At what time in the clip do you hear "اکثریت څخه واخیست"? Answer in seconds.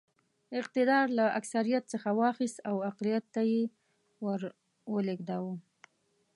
1.39-2.57